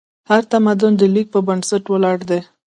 [0.29, 2.39] هر تمدن د لیک په بنسټ ولاړ دی.